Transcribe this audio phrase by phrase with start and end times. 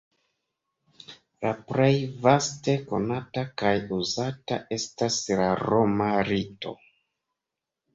[1.47, 1.91] La plej
[2.25, 6.79] vaste konata kaj uzata estas la roma rito.